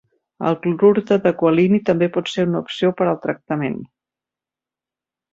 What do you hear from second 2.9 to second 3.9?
per al tractament.